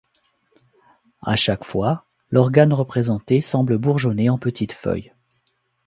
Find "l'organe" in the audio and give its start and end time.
2.31-2.73